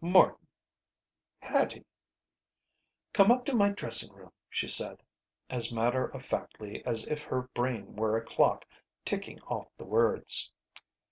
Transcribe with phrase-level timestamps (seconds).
[0.00, 0.48] "Morton!"
[1.38, 1.84] "Hattie."
[3.12, 5.04] "Come up to my dressing room," she said,
[5.48, 8.64] as matter of factly as if her brain were a clock
[9.04, 10.50] ticking off the words.